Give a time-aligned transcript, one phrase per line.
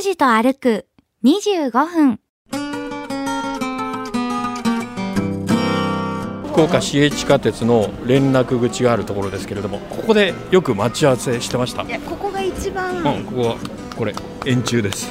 [0.00, 0.86] 拓司と歩く
[1.24, 2.20] 25分。
[6.52, 11.82] 福岡市営地下鉄の連絡口があるところですけれどもここでよく待ち合わせしてました。
[11.82, 13.56] いやここが一番、うん、ここは
[13.94, 14.14] これ
[14.46, 15.06] 円柱です。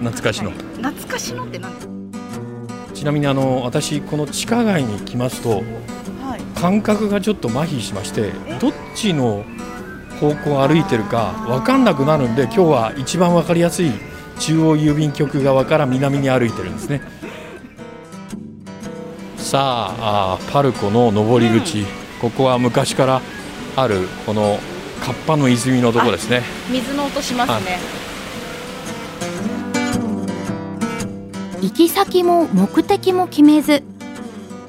[0.00, 1.94] 懐かしの、懐かしのって何ですか？
[2.92, 5.62] ちなみにあの私この地下街に来ますと
[6.22, 6.40] はい。
[6.60, 9.42] 感覚がちょっと麻痺しましてどっちの
[10.20, 13.90] 方向を歩いてるか分かんなくなるんで今日は一番分かりやすい
[14.38, 17.00] 中央郵便局側から南に歩いてるんですね。
[19.36, 21.84] さあパルコの上り口、
[22.20, 23.22] ここは昔から
[23.76, 24.58] あるこの
[25.04, 26.42] カッパの泉のとこですね。
[26.70, 27.78] 水の音しますね。
[31.62, 33.82] 行き先も目的も決めず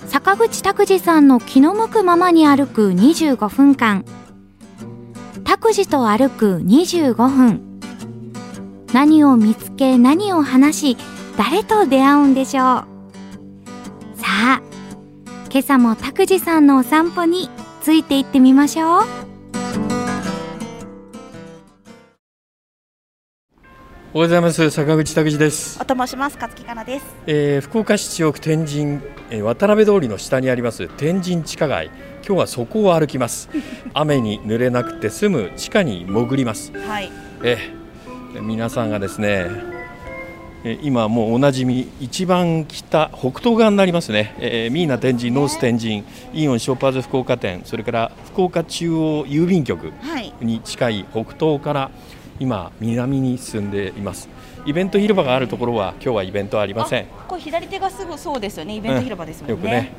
[0.07, 4.05] 坂口拓司さんの気の向くままに歩く25分間。
[5.43, 7.74] 拓司と歩く25分
[8.93, 10.97] 何を見つけ何を話し
[11.37, 12.63] 誰と出会うんでしょう。
[14.17, 14.61] さあ
[15.51, 17.49] 今朝も拓司さんのお散歩に
[17.81, 19.03] ついて行ってみましょう。
[24.13, 24.69] おはようございます。
[24.69, 26.35] 坂口拓司です、おともします。
[26.35, 27.05] 勝木かなです。
[27.27, 31.87] えー福岡市中央区天神、えー渡辺通りの下にあります天神地下街。
[32.25, 33.49] 今日はそこを歩きます。
[33.93, 36.71] 雨に濡れなくて済む地下に潜ります。
[36.87, 37.11] はい。
[37.43, 37.84] えー
[38.41, 39.49] 皆さんがですね
[40.63, 50.33] えー今もうおなじみ一番北北東側になりますね、えーミーナ天神ノース天神イオンショッパーズ福岡店それから福岡中央郵便局はい。
[50.41, 51.91] に近い北東から
[52.39, 54.27] 今南に進んでいます。
[54.65, 57.03] イベント広場があるところは今日はイベントはありません。
[57.03, 58.75] あこれ左手がすぐそうですよね。
[58.75, 59.93] イベント広場ですもんね、よくね、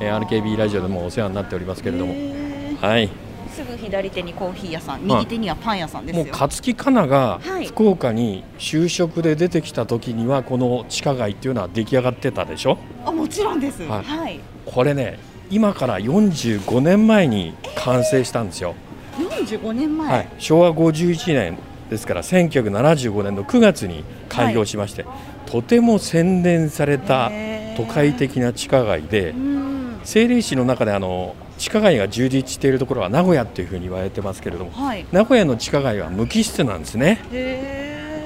[0.00, 3.10] えー RKB ラジオでもお世話になっておりますけれども、へはい、ー
[3.52, 7.66] すぐ左手にコーヒー屋さんはい右手にはパン屋さんですよ、もう勝木かながはい。
[7.66, 12.78] 福岡に就職で出てきた時にはこの地下街っていうのは出来上がってたでしょ？
[13.04, 13.82] あもちろんです。
[13.82, 14.36] ははい。
[14.36, 15.18] い、これね
[15.50, 18.74] 今から45年前に完成したんですよ、
[19.18, 21.58] 45年前、はい、昭和51年
[21.90, 25.04] ですから1975年の9月に開業しまして、
[25.44, 27.30] とても洗練された
[27.76, 29.62] 都会的な地下街で、うん。
[30.00, 35.06] 政令市の中であの地下街が充実しているところは名古屋というふうに言われてますけれどもはい。
[35.12, 37.20] 名古屋の地下街は無機質なんですね、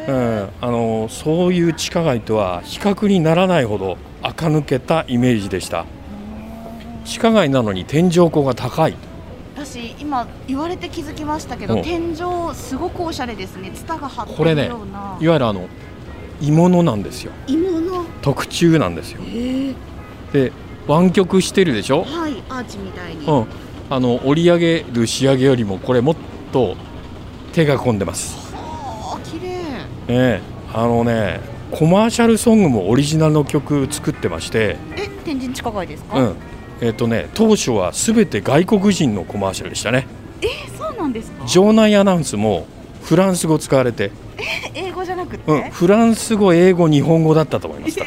[0.08, 5.84] うん、あのそういう地下街とは比較にならないほど垢抜けたイメージでした。
[7.04, 8.96] 地下街なのに天井高が高い
[9.54, 11.82] 私今言われて気づきましたけどうん。
[11.82, 13.70] 天井すごくおしゃれですね。
[13.72, 15.18] ツタが張ってこれねるような。
[15.20, 15.68] いわゆるあの
[16.40, 17.32] 鋳物なんですよ。
[17.46, 19.20] 芋の特注なんですよ。
[20.32, 20.52] で
[20.86, 23.46] 湾曲してるでしょ、はいアーチみたいに、うん、
[23.90, 26.16] あの織り上げる仕上げよりもこれもっ
[26.52, 26.76] と
[27.52, 28.36] 手が込んでます。
[28.54, 29.48] はあ綺麗。
[29.48, 30.40] ねえ。
[30.72, 36.36] あのねコマーシャルソングもオリジナルの曲作ってまして、え天神地下街ですか、うん。
[36.80, 40.06] えっとね、当初はすべて外国人のコマーシャルでしたね。
[40.42, 40.46] え
[40.78, 41.44] そうなんですか？
[41.46, 42.66] 場内アナウンスも
[43.02, 44.12] フランス語使われて、
[44.74, 47.98] え英語じゃなくて、うん、フランス語英語日本語だったと思います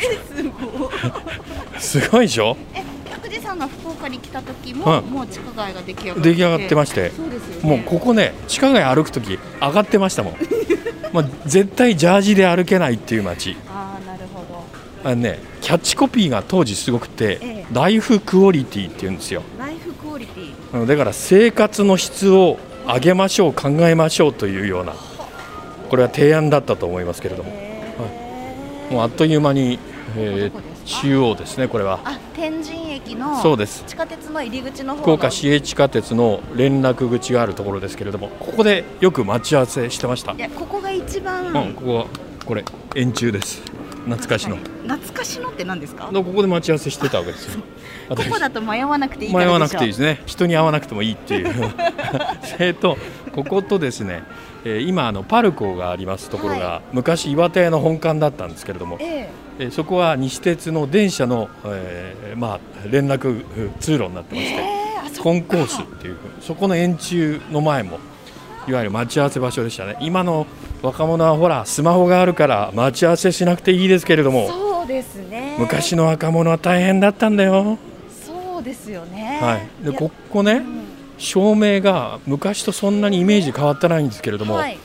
[1.90, 2.56] すごいでしょ？
[2.76, 6.30] え拓司さんが福岡に来た時も、はいもう地下街が出来上がって。
[6.30, 7.10] 出来上がってまして。
[7.10, 7.70] そうですよね。
[7.70, 10.34] もうここね地下街歩く時上がってましたもん。
[11.14, 13.58] まあ絶対ジャージで歩けないっていう街。
[13.68, 14.42] ああなるほ
[15.04, 15.10] ど。
[15.10, 17.74] あのねキャッチコピーが当時すごくて、ええ。
[17.74, 19.42] ライフクオリティって言うんですよ。
[19.58, 20.80] ライフクオリティ。
[20.80, 24.94] うんだから生活の質を上げましょう考えましょうというような
[25.90, 27.52] これは提案だったと思いますけれども。
[28.92, 29.78] もうあっという間に、
[30.18, 32.00] えー中央ですねこれは。
[32.04, 33.84] あ天神駅のそうです。
[33.88, 42.06] 地下鉄の入り口の方福岡市営地下鉄の連絡口があるところですけれどもここでよく待ち合わせしてました、いやここが一番、うん、ここは
[42.46, 42.64] これ
[42.96, 43.62] 円柱です。
[44.06, 46.10] 懐かしの、はい懐かしのって何ですか？
[46.12, 47.62] でここで待ち合わせしてたわけですよ。
[47.62, 50.24] こ私こだと迷わなくていい迷わなくていいですね。
[50.26, 51.54] 人に会わなくてもいいっていう。
[52.58, 52.98] えっと
[53.36, 54.24] こことですね、
[54.66, 62.60] えー今あのパルコがありますところが、は昔岩手屋の本館だったんですけれども、ええーそこは西鉄の電車の、えーまあ、
[62.90, 63.44] 連絡
[63.80, 68.00] 通路になってまえして、えー、コンコースっていうそこの円柱の前も
[68.68, 69.98] いわゆる待ち合わせ場所でしたね。
[70.00, 70.46] 今の
[70.82, 75.58] 若者はほらスマホがあるから待ち合わせしなくていいですけれどもそうですね。
[75.60, 77.78] 昔の若者は大変だったんだよ、
[78.26, 79.40] そうですよね。
[79.42, 80.84] はい、でやここね、うん。
[81.18, 84.78] 照明が昔とそんなにイメージ変わってないんですけれども、はい、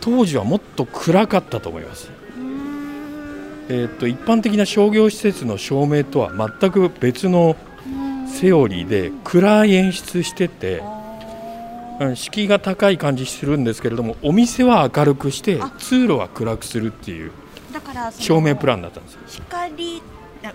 [0.00, 2.10] 当時はもっと暗かったと思います、
[3.68, 7.56] えーっと一般的な商業施設の照明とは全く別の
[8.26, 10.82] セオリーで暗い演出してて、
[12.00, 15.70] うん、敷居が高い感じするんですけれどもお店は明るくしてあ。
[15.78, 17.32] 通路は暗くするっていう
[18.18, 19.20] 照明プランだったんですよ。
[19.48, 20.02] 光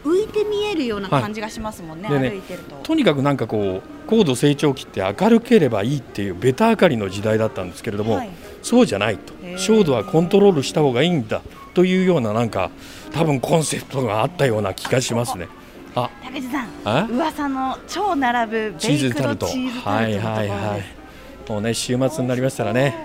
[0.04, 2.20] 浮いて見えるような感じがしますもんね、はい。
[2.20, 2.76] でね歩いてると。
[2.84, 8.30] とにかくなんかこう高度成長期って明るければいいっていうベタ明かりの時代だったんですけれども、はい。
[8.62, 9.34] そうじゃないと。
[9.58, 11.42] 照度はコントロールした方がいいんだ
[11.74, 12.72] というようななんか
[13.12, 15.48] 多分コンセプトがあったような気がしますね。
[15.96, 19.46] あ竹地さん、あ噂の超並ぶベチーイクドズタルト。
[19.46, 21.50] はいはいはい。
[21.50, 22.96] もうね週末になりましたらね。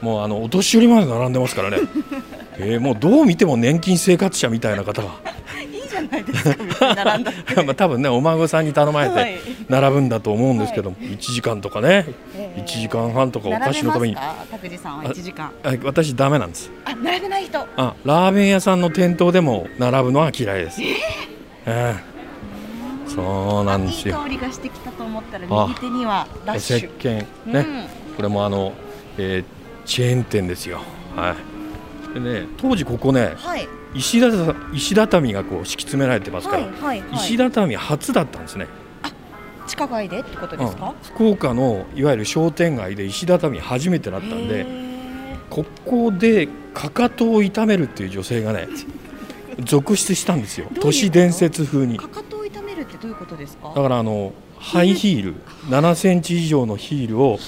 [0.00, 1.78] もうあのお年寄りまで並んでますからね、
[2.58, 5.08] えーもうどう見ても年金生活者みたいな方が。
[5.62, 7.32] いいじゃないですか、並んだ。
[7.64, 9.34] まあ多分ねお孫さんに頼まれはい。
[9.34, 12.06] て並ぶんだと思うんですけども、1時間とかね
[12.36, 15.52] えー1時間半とかお菓子のために拓司さんは1時間。
[15.62, 16.70] あ私ダメなんです。
[16.84, 17.58] あ、並べない人。
[17.76, 20.96] あラーメン屋さんの店頭でも並ぶのは嫌いです、え
[21.66, 21.94] え。
[23.06, 24.16] そうなんですよ。
[24.16, 25.66] いい香りがしてきたと思ったら、あ。
[25.68, 26.96] 右手にはラッシ石ュ。
[26.98, 27.18] 鹸。
[27.20, 28.14] ね、うん。
[28.16, 28.72] これもあの、
[29.18, 29.44] えー
[29.86, 30.80] チェーン店ですよ。
[31.16, 31.34] は
[32.10, 32.14] い。
[32.14, 33.66] でね当時ここねはい。
[33.94, 37.16] 石畳石畳がこう敷き詰められてますから、はい、はい、はい。
[37.16, 38.66] 石畳初だったんですね、
[39.66, 40.88] 地下街でってことですか？
[40.90, 44.66] うん福岡のいわゆる商店街で石畳初めてだったんで
[45.48, 48.68] ここでかかとを痛めるっていう女性がね
[49.64, 53.72] 続出したんですよ都市伝説風にかかとを痛めるってどういうことですか？
[53.74, 55.34] だからあのハイヒール
[55.68, 57.38] 7センチ以上のヒールを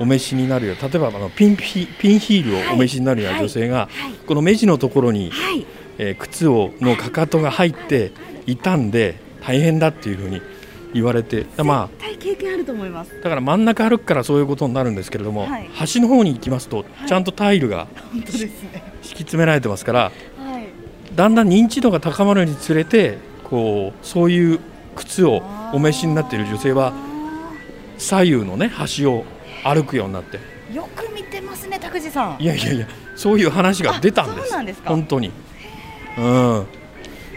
[0.00, 4.12] お召しになるよ例えばあのピンヒピンヒールをお召しになるような女性が、はい。
[4.26, 5.66] この目地のところに、はい。
[5.98, 8.12] えー靴をのかかとが入って
[8.46, 10.40] 傷んで大変だっていうふうに
[10.94, 13.12] 言われてま絶対経験あると思います。
[13.12, 18.82] あだから真ん中歩くからそういうことになるんですけれども、はい端の方に行きますとちゃんとタイルが本当ですね。
[19.02, 20.10] 敷き詰められてますからは
[20.60, 20.68] い。
[21.14, 24.60] だんだん認知度が高まるにつれてこうそういう
[24.96, 25.42] 靴を
[25.72, 26.92] お召しになっている女性は
[27.98, 29.24] 左右のね端を
[29.64, 30.38] 歩くようになって
[30.72, 32.42] よく見てますね、拓司さん。
[32.42, 32.86] いやいやいや
[33.16, 35.30] そういう話が出たんであすそうなんですか本当に
[36.18, 36.66] うん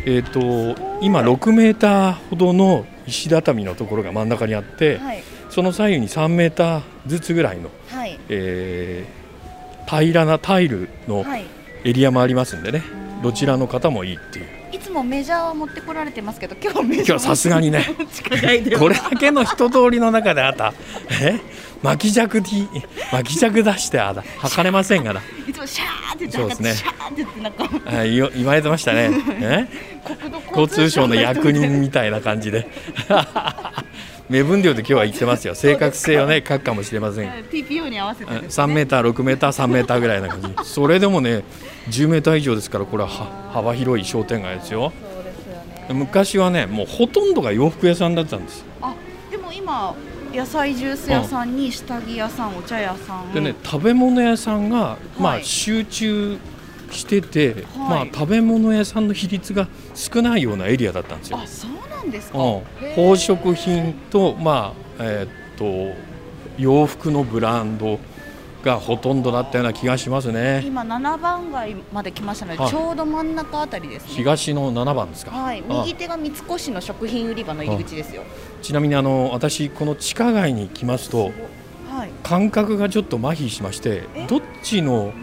[0.06, 5.24] えっ、と今6メーターほどの石畳のところが真ん中にあって、はい。
[5.50, 8.19] その左右に3メーターずつぐらいの、はい。
[8.30, 9.22] えー
[9.89, 11.45] 平らなタイルのはい。
[11.83, 12.83] エリアもありますんでね、
[13.24, 14.45] どちらの方もいいっていう
[14.92, 17.86] もメジャーを持ってこられてますけど、今日はメジャー今日はさすがにね。
[18.78, 20.74] これだけの人通りの中であった
[21.22, 21.40] え？
[21.82, 22.68] 巻き尺 T
[23.12, 27.70] 巻き尺出してあだ測れませんがないつもシャーって言って、そうですねシャーって言って、なんか。
[27.88, 29.10] あ言言われてましたね。
[30.50, 32.68] 交通省の役人みたいな感じで。
[34.30, 35.56] 目分量で今日は言ってますよ。
[35.56, 37.30] 正確性をね書くかもしれません。
[37.30, 38.42] はい TPO に合わせてね。
[38.48, 40.50] 3メーター6メーター3メーターぐらいな感じ。
[40.64, 41.44] それでもね
[41.89, 45.56] 10メーター以上ですからこれはは幅広い商店街ですよすよ
[45.89, 45.94] ね。
[45.94, 48.94] 昔はねもうほとんどが洋服屋さんだったんですあ、
[49.31, 49.94] でも今
[50.33, 53.33] 野菜ジュース屋さんに下着屋さん、お茶屋さん。
[53.33, 56.38] でね食べ物屋さんが、まあ、はい集中
[56.92, 61.39] してて、はいまあ、食べ物屋さんの比率が少ないようなエリアだったんですよ。
[61.42, 62.38] あ、そうなんですか？
[62.38, 62.62] うん
[62.95, 66.00] 宝飾品と,、まあえーっと
[66.57, 67.98] 洋服のブランド
[68.63, 70.63] がほとんどだったような気がしますね。
[70.66, 74.13] 今七番街まで来ましたので、はいちょうど真ん中あたりですね。
[74.13, 75.31] 東の7番ですか。
[75.31, 78.24] はい、あ右手が三越の食品売り場の入り口ですよ。
[78.62, 81.31] ちなみにあの私この地下街に来ますと
[81.90, 82.10] はい。
[82.24, 84.28] 感覚がちょっと麻痺しましてえ？
[84.28, 85.13] どっちの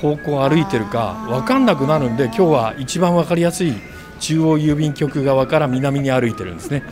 [0.00, 3.72] 方向を歩いてるか分かんなくなるんで今日は一番分かりやすい
[4.20, 6.82] 中央郵便局側から南に歩いてるんですね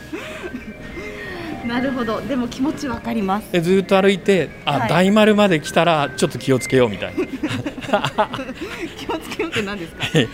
[1.67, 2.21] なるほど。
[2.21, 3.51] でも気持ちわかります。
[3.51, 7.25] でずっと歩いてあ、はい大丸まで来たらちょっと気をつけようみたいな
[8.97, 10.03] 気をつけようって何ですか？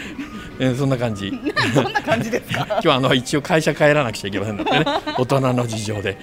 [0.62, 1.32] えそんな感じ
[1.74, 2.66] どんな感じですか？
[2.70, 4.86] 今日はあの一応会社帰らなくちゃいけませんのでね
[5.18, 6.18] 大人の事情で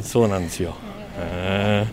[0.00, 0.76] そうなんですよ
[1.18, 1.86] へ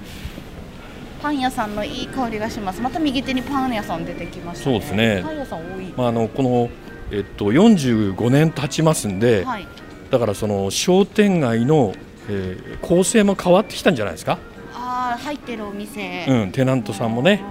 [1.21, 2.81] パン屋さんのいい香りがします。
[2.81, 4.75] また右手にパン屋さん出てきました、ね。
[4.75, 5.83] そうですねパン屋さん多い。
[5.85, 6.69] ーまあ、あのこの、
[7.11, 9.67] えっと、45年経ちますんで、はい。
[10.11, 11.93] だからその商店街の、
[12.29, 14.37] えー構成も変わってきたんじゃないですか、
[14.73, 16.25] ああ、入ってるお店。
[16.27, 17.41] うん、テナントさんもね。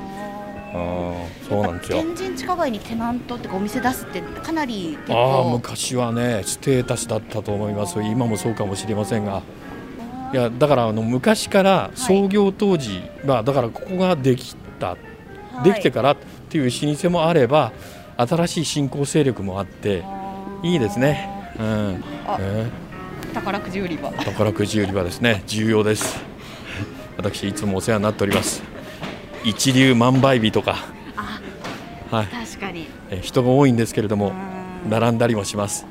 [0.73, 1.13] あー。
[1.13, 1.99] あーそうなんですよ。
[1.99, 8.01] 天神地下街にテナントってかお店出すってかなり結ああ構昔はねステータスだったと思います。
[8.03, 9.43] 今もそうかもしれませんが。
[10.33, 14.97] いやだからあの昔から創業当時、まあだからここができた、
[15.65, 16.17] できてからっ
[16.49, 17.73] ていう老舗もあれば
[18.17, 20.05] 新しい新興勢力もあって
[20.63, 21.29] いいですね、
[21.61, 22.05] うん。
[22.27, 22.71] あね
[23.35, 24.11] 宝くじ売り場。
[24.11, 25.43] 宝くじ売り場ですね。
[25.47, 26.19] 重要です。
[27.17, 28.63] 私いつもお世話になっております。
[29.45, 30.77] 一流万倍日とか、
[31.17, 31.41] あ
[32.17, 32.89] はい、確かに。
[33.11, 34.33] え人が多いんですけれども
[34.85, 34.91] うん。
[34.91, 35.87] 並んだりもします。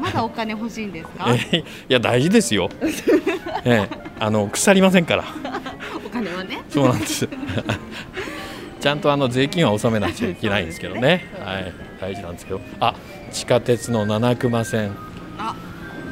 [0.00, 1.26] まだお金欲しいんですか？
[1.52, 2.70] えいや大事ですよ、
[3.64, 3.88] ええ
[4.20, 5.24] あの腐りませんから。
[6.06, 6.60] お金はね。
[6.70, 7.28] そうなんです。
[8.80, 11.26] ちゃんとあの税金は納めなきゃいけないんですけどね。
[11.44, 12.60] はい、大事なんですけど。
[12.80, 12.94] あ
[13.32, 14.92] 地下鉄の七熊線。
[14.92, 15.07] あ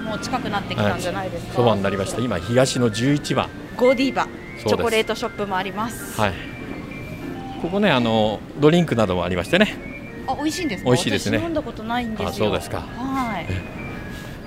[0.06, 2.20] もう近くなってきたんじゃないですか、そばになりました。
[2.20, 3.48] 今東の11番。
[3.76, 4.26] ゴディバ。
[4.58, 4.64] す。
[4.68, 6.20] チョコレートショップもあります。
[6.20, 6.32] はい。
[7.62, 9.76] ここねあのドリンクなどもありましてね、
[10.26, 10.90] あ美味しいんですか？
[10.90, 11.38] 美味しいですね。
[11.38, 12.28] 私飲んだことないんですよ。
[12.28, 12.80] あそうですか。
[12.80, 13.46] はい。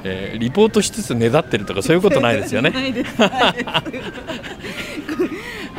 [0.06, 2.70] えーリポートしつつねだってるとかそういうことないですよね。
[2.74, 3.20] ないです。
[3.20, 3.66] ないです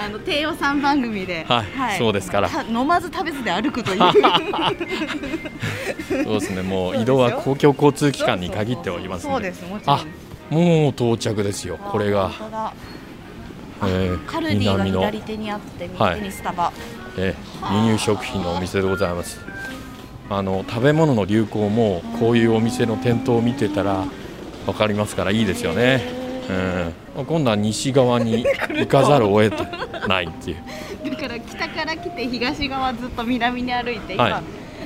[0.00, 1.62] あの低予算番組で、は
[1.94, 2.48] いそうですから。
[2.48, 4.00] た飲まず食べずで歩くという。
[6.24, 6.62] そうですね。
[6.62, 9.96] もう移動は公共交通機関に限っておりますそうのでですもちろん。
[9.96, 10.04] あ
[10.48, 12.30] もう到着ですよこれが、
[13.82, 16.14] えーカルディが南の、左手にあってはい。
[16.16, 16.72] 右手にスタバ、
[17.16, 19.40] えー輸入食品のお店でございます。
[20.30, 24.04] あの食べ物の流行もこういうお店の店頭を見てたら
[24.64, 26.04] 分かりますからいいですよね、
[27.16, 29.50] うん、今度は西側に行かざるを得
[30.08, 31.10] ないっていう。
[31.10, 34.42] だから北から来て東側ずっと南に歩いて今、はい。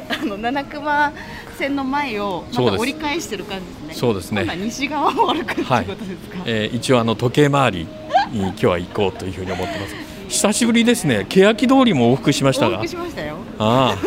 [0.09, 1.13] あの七熊
[1.57, 3.95] 線の前をま折り返してる感じですね。
[3.95, 4.47] そうですね。
[4.57, 7.87] 西側を歩くっていうことですか、えー一応あの時計回り
[8.33, 9.95] に今日は行こうというふうに思ってます。
[10.29, 11.27] 久しぶりですね。
[11.29, 12.79] 欅通りも往復しましたが。
[12.79, 13.37] 往復しましたよ。
[13.59, 13.97] あ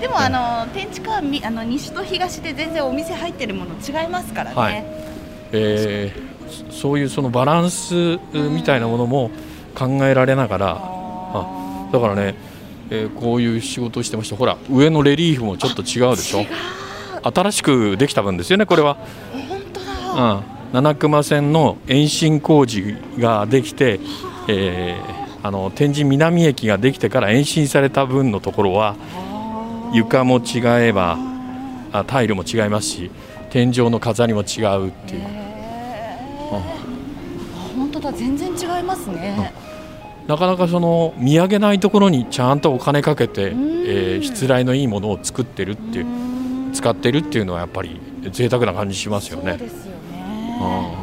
[0.00, 4.78] でもあの天地川みあの西と東で全然お店入ってるもの違いますからね、はい。
[4.78, 4.82] あ、
[5.52, 9.30] えーそそういうそのバランスみたいなものも
[9.74, 12.34] 考えられながらあだからね、
[12.90, 16.44] えーこういう仕事をしてましてほら上のレリーフもちょっと違うでしょ？
[17.22, 18.94] 新しくできた分ですよねこれは、
[19.48, 24.00] 本当うだ、ん、七熊線の延伸工事ができて、
[24.48, 28.94] えーあの天神南駅ができてから延伸された分のところは
[29.94, 31.16] 床も違えば
[31.92, 33.10] あタイルも違いますし
[33.48, 35.22] 天井の飾りも違うっていう
[37.76, 39.52] 本当だ全然違いますね、
[40.26, 43.54] なかなかその見上げないところにちゃんとお金かけて、えん。
[44.20, 46.72] ー、しつらいのいいものを作ってるっていううん。
[46.72, 49.52] 使ってるっていうのはやっぱり贅沢な感じしますよね。
[49.52, 50.16] そうですようん。
[50.16, 50.94] ね、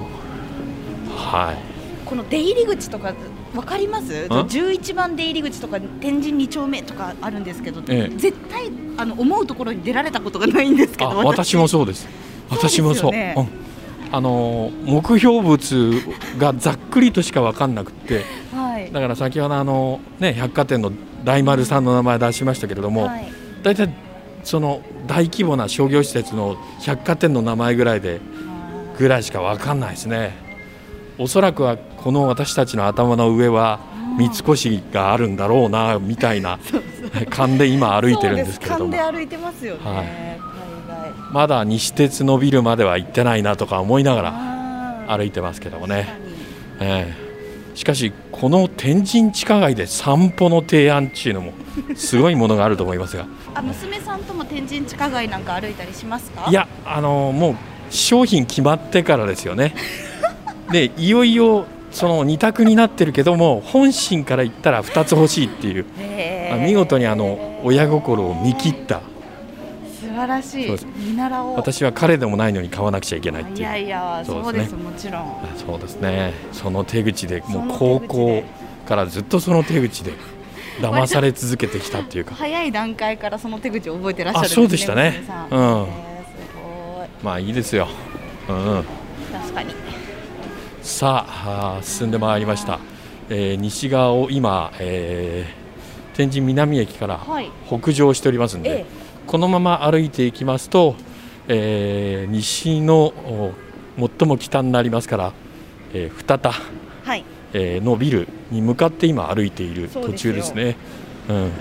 [1.15, 1.57] はい。
[2.05, 3.13] この出入り口とか
[3.53, 8.15] わかります？11番出入り口とか天神2丁目とかあるんですけど、ええ。
[8.15, 12.07] 絶対あの思うところに出られたことがないんですけどあ私もそうです。
[12.49, 12.81] 私。
[12.81, 13.11] もそう。
[13.11, 13.66] ねうん
[14.11, 15.91] あのー目標物
[16.37, 18.23] がざっくりとしか分かんなくって
[18.53, 18.91] はい。
[18.91, 20.91] だから先ほどあの、ね、百貨店の
[21.23, 23.31] 大丸さんの名前出しましたけれども、はい。
[23.63, 23.93] 大体
[24.43, 28.21] その大規模な商業施設の百貨店の名前ぐらいで
[28.97, 30.35] ぐらいしか分かんないですね。
[31.17, 33.79] おそらくはこの私たちの頭の上は
[34.17, 36.59] 三越があるんだろうなみたいな
[37.29, 38.91] 勘で今歩いてるんですけれども。
[38.91, 40.26] 勘で歩いてますよね、はい
[41.31, 44.31] まだ西鉄のビルまでは行ってないなとか思いながら
[45.07, 46.07] あ歩いてますけどもーね、
[46.79, 47.13] え
[47.73, 47.75] え。
[47.77, 51.53] しかしこの天神地下街で散歩の提案っていうのも
[51.95, 53.25] すごいものがあると思いますが。
[53.53, 56.49] あ娘さんとも天神地下街なんか歩いたりしますか？
[56.49, 57.55] いやあのもう
[57.89, 59.73] 商品決まってからですよね。
[60.71, 66.57] でいよいよその2択になってるけども本心から言ったら2つ欲しいっていう、へー。
[66.57, 69.01] まあ見事にあの親心を見切った素
[70.17, 71.55] 晴らしい見習おう。
[71.55, 73.57] 私は彼でもないのに買わなくちゃいけないっていう。
[73.59, 75.21] いやいやそそううですねもちろん。
[75.21, 76.33] あそうですね。
[76.51, 78.43] その手口でもそうの高校
[78.87, 80.11] からずっとその手口で
[80.81, 82.35] 騙され続けてきたっていうか。
[82.35, 85.23] 早い段階からその手口を覚えてらっしゃるんあですねそうでしたね。
[85.51, 85.59] うん。
[85.59, 85.87] へーす
[86.97, 87.07] ごい。
[87.23, 87.87] まあいいですよ、
[88.49, 88.83] うん、
[89.31, 89.73] 確かに。
[90.81, 92.79] さあ進んでまいりました、
[93.29, 95.67] えー西側を今、えー
[96.15, 97.51] 天神南駅からはい。
[97.67, 98.85] 北上しておりますんで、ええ
[99.27, 100.95] このまま歩いていきますと、
[101.49, 103.53] えー西のお
[103.97, 105.33] 最も北になりますから、
[105.93, 106.51] えー二田、
[107.03, 107.25] はい。
[107.53, 110.77] えーのビルに向かって今歩いている途中ですね。
[111.29, 111.51] うん、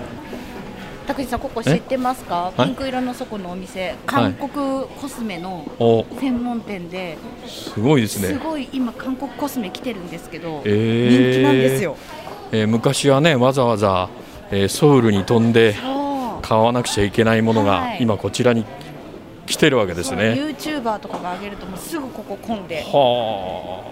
[1.07, 2.53] 拓司さんここ知ってますか？
[2.57, 2.63] え？
[2.63, 3.95] ピンク色の底のお店。
[4.05, 6.05] 韓国コスメのお。
[6.19, 8.29] 専門店で、すごいですね。
[8.29, 11.31] すごい今韓国コスメ来てるんですけど、えー。
[11.33, 11.97] 人気なんですよ。
[12.53, 14.07] えー昔はねわざわざ、
[14.51, 15.75] えーソウルに飛んで
[16.47, 17.97] 買わなくちゃいけないものが、はい。
[18.01, 18.63] 今こちらに
[19.45, 20.35] 来てるわけですね。
[20.37, 22.83] ユーチューバーとかが上げるともうすぐここ混んで。
[22.83, 23.83] は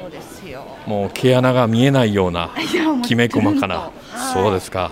[0.00, 0.64] そうですよ。
[0.86, 2.50] あ、もう毛穴が見えないような
[3.06, 3.90] きめ細かな、
[4.32, 4.90] そうですか。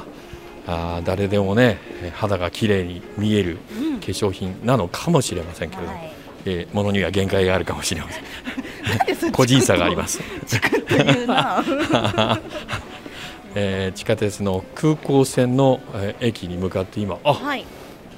[0.64, 3.98] あー誰でもねえー肌が綺麗に見えるうん。
[3.98, 6.12] 化粧品なのかもしれませんけれども、はい。
[6.46, 8.22] えーものには限界があるかもしれません。
[9.32, 10.20] 個人差があります。
[13.54, 17.64] えー地下鉄の空港線の、えー駅に向かって今あはい。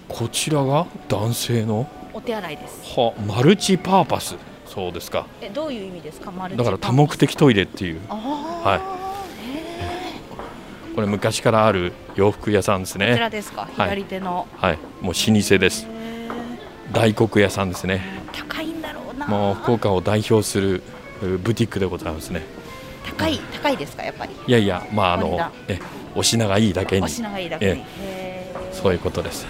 [0.09, 1.88] こちらが男性の？
[2.12, 2.95] お手洗いです。
[2.97, 4.37] はマルチパーパス。
[4.67, 5.26] そうですか。
[5.41, 6.31] えどういう意味ですか？
[6.31, 8.00] マルチだから多目的トイレっていう。
[8.09, 9.50] はい。
[9.50, 13.73] へこれ昔からある洋服屋さんですこちねらですか、はい。
[13.88, 14.47] 左手の。
[14.57, 14.79] はい。
[15.00, 15.87] もう老舗です。
[16.93, 18.03] 大黒屋さんですね。
[18.33, 19.26] 高いんだろうな。
[19.26, 20.83] もう福岡を代表する
[21.23, 22.43] うブティックでございますね
[23.05, 24.33] 高い高いですかやっぱり？
[24.47, 25.79] いやいやまああのえ
[26.15, 27.05] お品がいいだけに。
[27.05, 27.85] お品がいいだけに。
[28.73, 29.47] そういうことです。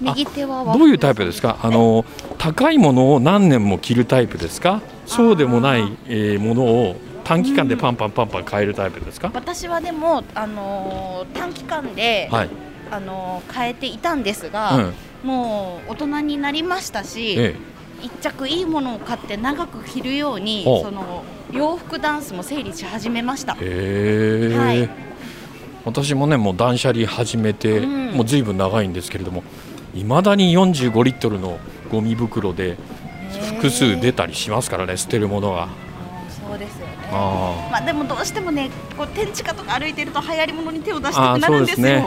[0.00, 1.58] 右手はどういうタイプですか？
[1.62, 2.04] あの
[2.38, 4.82] 高いものを何年も着るタイプですか？
[5.06, 12.50] そうでもない、えーものを短期間でパンパンパンパン買えるタイプですか、私はでもあのー短期間で、はい、
[12.90, 14.92] あのー変えていたんですうが、ん。
[15.22, 17.54] もう大人になりましたし、え
[18.02, 23.54] 一着いいものを買って長く着るようにその洋服ダンスも整理し始めました。
[23.54, 23.60] は
[24.74, 24.90] い。
[25.84, 28.10] 私もねもう断捨離始めて、うん。
[28.12, 29.44] もうずいぶん長いんですけれども
[29.94, 31.58] いまだに45リットルの
[31.92, 32.76] ゴミ袋で
[33.56, 35.68] 複数出たりしますからね捨てるものが。
[36.28, 36.92] そうですよね。
[37.12, 41.86] あまあでもどうしてもねこう展示家とか歩いてると流行り物に手を出したくなるんですよ。
[41.86, 42.00] そうで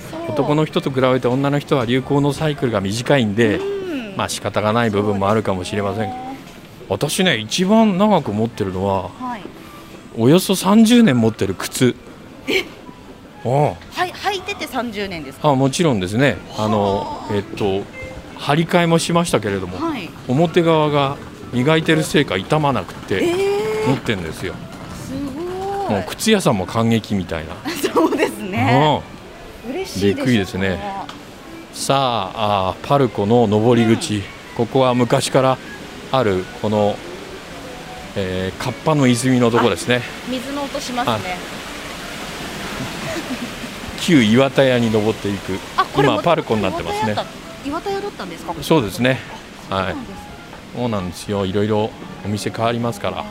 [0.00, 0.28] すね。
[0.28, 4.16] 男の人と比べて女の人は流行のサイクルが短いんで、うん。
[4.16, 6.33] まあ仕方がない部分もあるかもしれません
[6.88, 9.42] 私ね一番長く持ってるのははい。
[10.16, 11.96] およそ30年持ってる靴。
[13.44, 13.52] うん。
[13.64, 13.76] は
[14.06, 15.50] い履いてて30年ですか？
[15.50, 16.36] あもちろんですね。
[16.56, 16.68] あ。
[16.68, 17.82] のえっと
[18.36, 20.08] 張り替えもしましたけれども、はい。
[20.28, 21.16] 表側が
[21.52, 24.54] 磨いてるせいか傷まなくえてえ持ってるんですよ、
[24.94, 26.00] すもごい。
[26.00, 27.54] う靴屋さんも感激みたいな、
[27.94, 29.02] そうですね。
[29.66, 29.72] うん。
[29.72, 30.78] 嬉しいですびっくりですね。
[31.72, 34.22] さああーパルコの上り口、
[34.56, 35.58] ここは昔から
[36.12, 36.96] あるこの、
[38.16, 40.02] えー、カッパの泉のとこですね。
[40.28, 41.36] 水の音しますね。
[44.00, 45.58] 旧岩田屋に登っていく
[45.96, 47.16] 今パルコになってますね。
[47.64, 48.54] 岩田屋だったんですか？
[48.62, 49.18] そうですね。
[49.70, 49.96] はい。
[50.76, 51.90] そうなんですよいろいろ
[52.24, 53.24] お店変わりますから。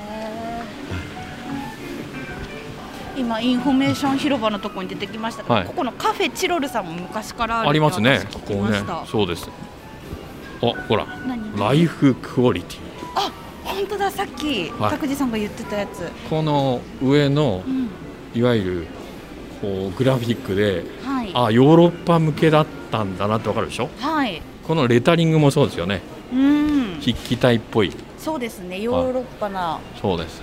[3.15, 5.65] 今インフォメーション広場のところに出てきましたはい。
[5.67, 8.21] ここのカフェチロルさんも昔からありますね。
[8.33, 8.83] ここね。
[9.05, 9.47] そうです
[10.69, 11.05] あほら。
[11.27, 11.59] 何？
[11.59, 12.79] ライフクオリティ。
[13.15, 13.31] あ
[13.63, 14.09] 本当だ。
[14.09, 14.91] さっきはい。
[14.91, 17.89] 拓司さんが言ってたやつ、この上のうん、
[18.33, 18.87] いわゆる
[19.61, 21.31] こうグラフィックではい。
[21.33, 23.89] あヨーロッパ向けだったんだなってわかるでしょ？
[23.99, 24.41] はい。
[24.67, 26.01] このレタリングもそうですよね。
[26.31, 26.99] うん。
[26.99, 27.91] 筆記体っぽい。
[28.17, 28.79] そうですね。
[28.79, 30.41] ヨーロッパなそうです。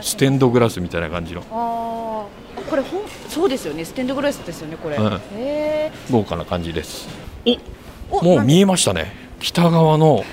[0.00, 1.42] ステンドグラスみたいな感じの。
[1.50, 2.70] あー。
[2.70, 3.84] これほんそうですよね。
[3.84, 5.12] ステンドグラスですよねこれ、うん。
[5.12, 7.08] へえ豪華な感じです。
[8.10, 10.24] おもう見えましたね北側の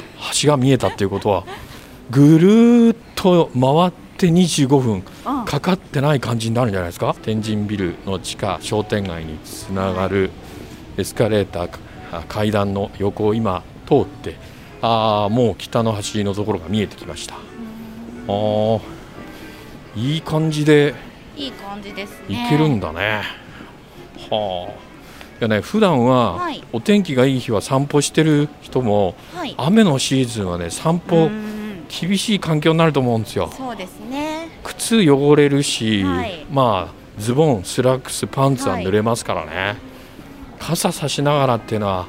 [0.42, 1.44] 橋が見えたっていうことは
[2.12, 7.16] ぐるーっと回って25分あかかってない感じになるんじゃないですか？
[7.22, 10.32] 天神ビルの地下商店街につながる
[10.98, 11.80] エスカレーター
[12.12, 14.36] あ階段の横を今通って
[14.82, 17.36] ああもう北の端のところが見えてきました。
[17.36, 18.82] あー
[19.96, 20.94] いい感じで
[21.36, 22.44] いい感じですね。
[22.44, 23.24] 行けるんだね。
[24.30, 24.72] はあ。
[24.72, 24.89] い
[25.40, 26.64] やね普段ははい。
[26.72, 29.56] お天気がいい日は散歩してる人もはい。
[29.58, 33.50] 雨のシーズンはね散歩うん厳しい環境になると思うんですよ。
[33.58, 34.48] そうですね。
[34.64, 36.46] 靴汚れるし、はい。
[36.52, 39.78] まあズボンスラックスパンツは濡れますからね、
[40.60, 42.08] 傘差しながらっていうのは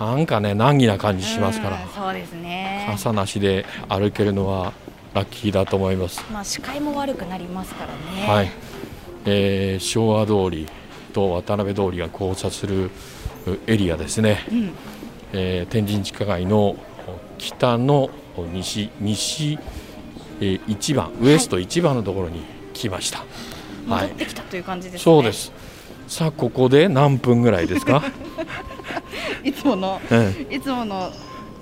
[0.00, 1.82] なんかね難儀な感じしますから。
[1.82, 2.84] うんそうですね。
[2.90, 4.72] 傘なしで歩けるのは
[5.14, 8.26] ラッキーだと思います、まあ視界も悪くなりますからね。
[8.26, 8.50] はい、
[9.24, 10.66] えー昭和通り
[11.14, 12.90] と渡辺通りが交差する
[13.46, 14.72] うエリアですね、うん。
[15.32, 16.76] えー天神地下街の
[17.38, 18.10] 北の
[18.52, 19.58] 西西、
[20.40, 22.42] えー一番ウエスト一番のところに
[22.74, 23.18] 来ました、
[23.88, 24.08] はい。
[24.08, 25.04] 戻ってきたという感じですね。
[25.04, 25.52] そうです。
[26.08, 28.02] さあここで何分ぐらいですか、
[29.42, 31.10] いつものうん、いつもの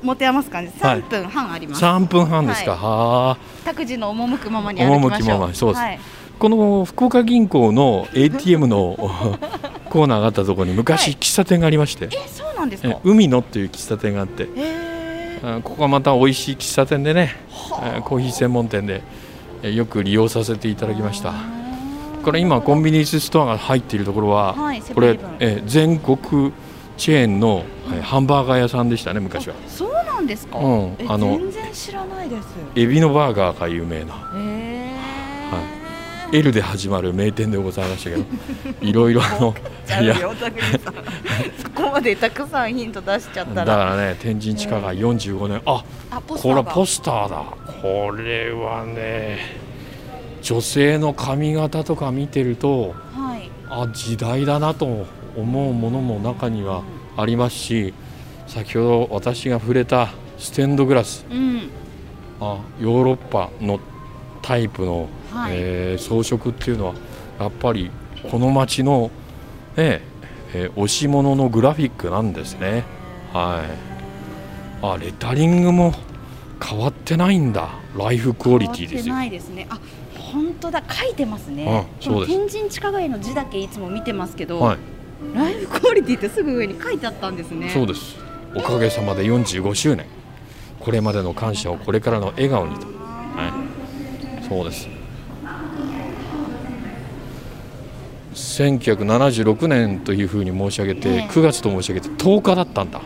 [0.03, 0.73] 持て余す感じ。
[0.81, 1.03] はい。
[1.03, 3.37] 3分半あります、3分半ですか、はあ。
[3.65, 5.27] 拓司の赴くままに歩きましょう。
[5.27, 5.81] 赴くままにそうです。
[5.81, 6.01] はい、
[6.43, 8.97] この福岡銀行の ATM の
[9.91, 11.17] コーナーがあったところに昔はい。
[11.21, 14.43] 喫茶店がありまして、えそうなんですえか海野っていう喫茶店があって。
[14.43, 17.37] へえあここはまた美味しい喫茶店でね、
[17.97, 19.03] えコーヒー専門店で
[19.63, 21.33] えよく利用させていただきました。
[22.25, 26.53] これ今コンビニエンスストアが入っているところは、はいセこれえ全国
[26.97, 27.63] チェーンの、
[27.97, 29.55] えハンバーガー屋さんでしたね昔は。
[29.69, 30.97] そうなんですか、うん。
[30.99, 32.49] えあの全然知らないです。
[32.75, 34.15] エビのバーガーが有名な。
[34.35, 34.62] へえは
[36.33, 38.25] L で始まる名店でございましたけど
[38.81, 39.55] いろいろあの
[40.03, 40.17] いや
[41.63, 43.65] そこまでたくさんヒント出しちゃったら。
[43.67, 45.63] だからね天神地下街45年。
[45.67, 47.45] ああこれポスターだ。
[47.83, 49.39] これはね
[50.41, 53.51] 女性の髪型とか見てるとはい。
[53.69, 56.83] あ時代だなと思うものも中には
[57.17, 57.95] ありますし
[58.47, 61.27] 先ほど私が触れたステンドグラス。
[61.31, 61.71] うん。
[62.41, 63.79] あヨーロッパの
[64.41, 65.53] タイプの、はい。
[65.55, 66.95] えー装飾っていうのは
[67.39, 67.91] やっぱり
[68.31, 69.11] この街の、
[69.77, 70.03] え
[70.53, 72.85] ええー押し物のグラフィックなんですね。
[73.33, 73.65] は
[74.83, 74.85] い。
[74.85, 75.95] あレタリングも
[76.63, 77.71] 変わってないんだ。
[77.97, 79.15] ライフクオリティですよ。
[79.15, 79.67] 変わってないですね。
[79.71, 79.79] あ
[80.19, 80.83] 本当だ。
[80.89, 81.87] 書いてますね。
[82.01, 84.79] うんそう天神地下街の字だけいつも見てますけど、はい。
[85.35, 87.71] ライフクオリティってすぐ上に書いてあったんですね。
[87.71, 88.17] そうです。
[88.55, 90.05] おかげさまで45周年。
[90.83, 93.53] これまでの感謝をこれからの笑顔にと、は
[94.43, 94.89] い、そうです
[98.35, 101.29] 1976年というふうに申し上げて、ええ。
[101.31, 103.01] 9月と申し上げて10日だったんだ、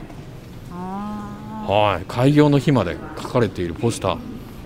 [0.71, 4.19] あはい、開業の日まで書かれているポスター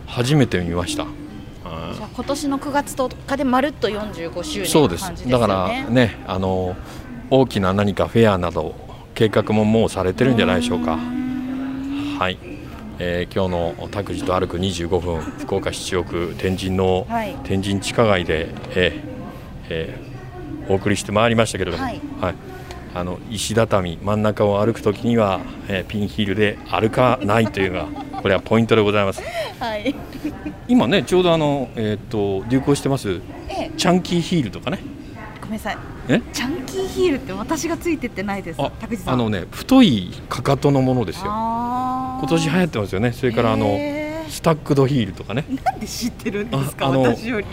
[0.06, 5.28] 初めて見ました、ーじゃあ今年の9月10日でまるっと45周年そうです。
[5.28, 6.76] だからねあの
[7.30, 8.74] 大きな何かフェアなど
[9.14, 10.98] 計画ももうされてるんじゃないでしょうか。
[12.18, 12.38] はい、
[12.98, 17.34] えー今日の拓司と歩く25分福岡七億天神のはい。
[17.44, 19.10] 天神地下街で、えー
[19.70, 20.09] えー
[20.70, 22.00] お送りしてまいりましたけれども、はい。
[22.94, 27.86] あの石畳真ん中を歩くときには、えーピンヒールで歩かないというのが
[28.22, 29.22] これはポイントでございます。
[29.58, 29.94] はい。
[30.68, 33.70] 今ねちょうどあの、えー、と流行してますええ。
[33.76, 34.78] チャンキーヒールとかね。
[35.40, 35.76] ごめんなさい。
[36.08, 36.20] え？
[36.32, 38.70] チャンキーヒールって私がついてってないですあ
[39.06, 41.24] あのね太いかかとのものですよ。
[41.24, 43.12] 今年流行ってますよね。
[43.12, 45.44] それからあのへスタックドヒールとかね。
[45.48, 47.46] ーなんで知ってるんですか私より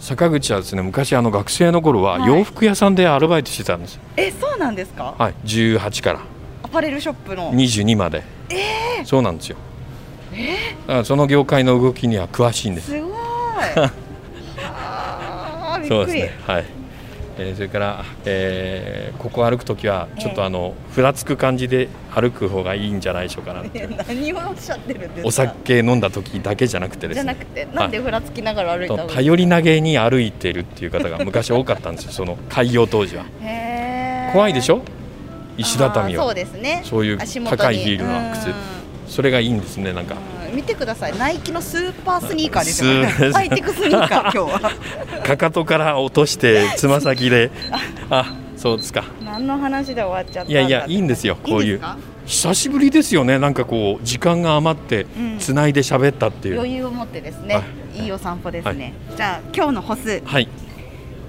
[0.00, 2.28] 坂口はですね昔あの学生の頃ははい。
[2.28, 3.94] 洋服屋さんでアルバイトしてたんです。
[3.94, 5.14] よ、えそうなんですか？
[5.18, 6.20] はい、18から。
[6.62, 7.52] アパレルショップの。
[7.52, 8.22] 22まで、
[9.04, 9.56] そうなんですよ、
[10.86, 12.90] だからその業界の動きには詳しいんです。
[12.90, 13.10] すごい。
[15.88, 16.34] そうですね。
[16.46, 16.64] はい、
[17.42, 25.28] えーそれから、えーここ歩くときはちょっとあの、ふらつく感じで歩く方がいいんじゃないでしょうかなえ何をおっしゃってるんですか？
[25.28, 27.22] お酒飲んだ時だけじゃなくてですね。
[27.24, 33.24] じゃなくてなんでふらつきながら歩いたと方がいい頼り投げに歩いてるっていう方が昔多かったんですよその開業当時は。
[34.32, 34.82] 怖いでしょ？
[35.58, 36.82] 石畳あーそうはですね。
[36.84, 38.48] そういう高いヒールの靴。
[38.48, 38.54] うん。
[39.08, 40.14] それがいいんですねなんか。
[40.14, 41.16] うん見てください。
[41.18, 42.84] ナイキのスーパースニーカーです。
[42.84, 44.72] よスーハイテクスニーカー 今日は。
[45.24, 47.50] かかとから落としてつま先で。
[48.10, 49.04] あそうですか。
[49.24, 51.80] 何の話で終わっちゃったいやいやいいんですよこういう。
[52.26, 53.38] 久しぶりですよね。
[53.38, 57.62] なんかこう時間が余ってうんつないで喋ったっていう、余裕を持ってですね、、は
[57.96, 58.06] い。
[58.06, 60.22] いお散歩ですね、じゃあ今日の歩数。
[60.24, 60.48] はい。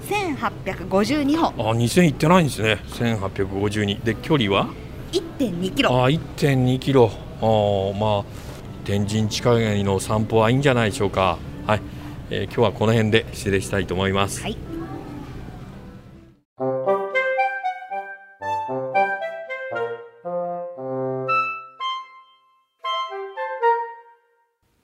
[0.08, 1.46] 1852歩。
[1.70, 2.78] あ2000いってないんですね。
[2.90, 4.68] 1852で距離は
[5.12, 5.90] ？1.2キロ。
[6.04, 7.10] あ1.2キロ。
[7.40, 8.24] あーまあ
[8.84, 11.80] 天神地下街の散歩はいいんじゃないでしょうかはい、
[12.30, 14.56] えー今日はこの辺で失礼したいと思います、はい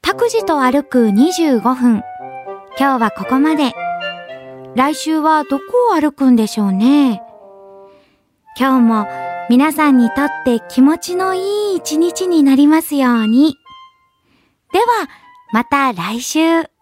[0.03, 2.03] 拓司と歩く25分。
[2.77, 3.73] 今日はここまで。
[4.75, 7.23] 来週はどこを歩くんでしょうね。
[8.59, 9.07] 今日も
[9.49, 13.55] 皆さんにとって気持ちのいい一日になりますように。
[14.73, 15.09] では、
[15.53, 16.78] また来週。